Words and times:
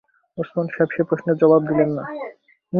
ওসমান 0.37 0.67
সাহেব 0.67 0.89
সে 0.95 1.01
প্রশ্নের 1.09 1.39
জবাব 1.41 1.61
দিলেন 1.69 1.89
না। 1.97 2.03